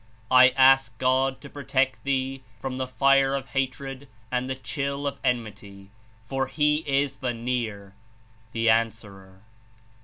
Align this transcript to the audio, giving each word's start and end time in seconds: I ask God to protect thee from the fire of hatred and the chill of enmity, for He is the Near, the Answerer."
I 0.31 0.49
ask 0.57 0.97
God 0.97 1.41
to 1.41 1.49
protect 1.51 2.03
thee 2.03 2.41
from 2.59 2.79
the 2.79 2.87
fire 2.87 3.35
of 3.35 3.49
hatred 3.49 4.07
and 4.31 4.49
the 4.49 4.55
chill 4.55 5.05
of 5.05 5.19
enmity, 5.23 5.91
for 6.25 6.47
He 6.47 6.77
is 6.87 7.17
the 7.17 7.35
Near, 7.35 7.93
the 8.51 8.67
Answerer." 8.67 9.43